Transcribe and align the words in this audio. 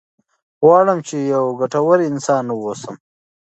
غواړم 0.65 0.99
چې 1.07 1.15
یو 1.33 1.45
ګټور 1.59 1.97
انسان 2.09 2.45
واوسم. 2.51 2.95